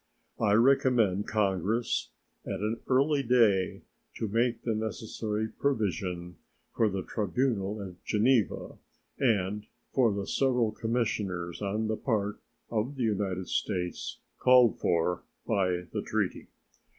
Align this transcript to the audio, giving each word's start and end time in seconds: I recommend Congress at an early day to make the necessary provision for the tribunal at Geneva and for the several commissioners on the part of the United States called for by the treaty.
I 0.39 0.53
recommend 0.53 1.27
Congress 1.27 2.09
at 2.43 2.59
an 2.59 2.79
early 2.87 3.21
day 3.21 3.83
to 4.15 4.27
make 4.27 4.63
the 4.63 4.73
necessary 4.73 5.47
provision 5.47 6.37
for 6.75 6.89
the 6.89 7.03
tribunal 7.03 7.83
at 7.83 8.03
Geneva 8.03 8.79
and 9.19 9.67
for 9.93 10.11
the 10.11 10.25
several 10.25 10.71
commissioners 10.71 11.61
on 11.61 11.85
the 11.87 11.97
part 11.97 12.39
of 12.71 12.95
the 12.95 13.03
United 13.03 13.47
States 13.47 14.17
called 14.39 14.79
for 14.79 15.21
by 15.45 15.83
the 15.93 16.01
treaty. 16.03 16.47